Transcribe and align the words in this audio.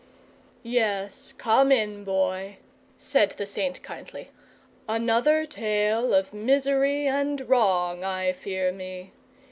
"Yes, 0.63 1.31
come 1.37 1.71
in, 1.71 2.03
Boy," 2.03 2.57
said 2.97 3.29
the 3.33 3.45
Saint 3.45 3.83
kindly. 3.83 4.31
"Another 4.89 5.45
tale 5.45 6.11
of 6.15 6.33
misery 6.33 7.05
and 7.05 7.47
wrong, 7.47 8.03
I 8.03 8.31
fear 8.31 8.71
me. 8.71 9.11